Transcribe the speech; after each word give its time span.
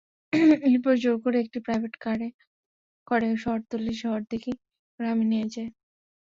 এরপর 0.67 0.93
জোর 1.03 1.17
করে 1.23 1.37
একটি 1.39 1.59
প্রাইভেট 1.65 1.93
কারে 2.03 2.27
করে 3.07 3.27
শহরতলির 3.43 3.97
শহরদীঘি 4.03 4.53
গ্রামে 4.99 5.25
নিয়ে 5.31 5.47
যায়। 5.53 5.71